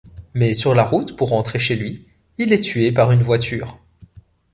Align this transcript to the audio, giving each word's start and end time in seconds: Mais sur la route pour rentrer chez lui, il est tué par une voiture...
Mais 0.33 0.55
sur 0.55 0.73
la 0.73 0.83
route 0.83 1.15
pour 1.15 1.29
rentrer 1.29 1.59
chez 1.59 1.75
lui, 1.75 2.07
il 2.39 2.53
est 2.53 2.61
tué 2.63 2.91
par 2.91 3.11
une 3.11 3.21
voiture... 3.21 3.77